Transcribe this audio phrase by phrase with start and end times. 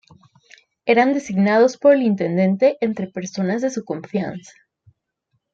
[0.87, 4.51] Eran designados por el intendente entre personas de su confianza.